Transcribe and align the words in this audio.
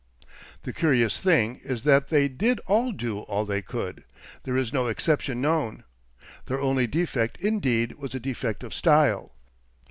The 0.63 0.73
curious 0.73 1.19
thing 1.19 1.59
is 1.63 1.83
that 1.83 2.07
they 2.07 2.27
did 2.27 2.59
all 2.61 2.91
do 2.91 3.19
all 3.19 3.45
they 3.45 3.61
could; 3.61 4.03
there 4.45 4.57
is 4.57 4.73
no 4.73 4.87
exception 4.87 5.41
known. 5.41 5.83
Their 6.47 6.59
only 6.59 6.87
defect 6.87 7.37
indeed 7.39 7.91
was 7.99 8.15
a 8.15 8.19
defect 8.19 8.63
of 8.63 8.73
style. 8.73 9.35